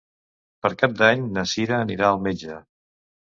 [0.65, 2.59] Per Cap d'Any na Sira anirà al metge.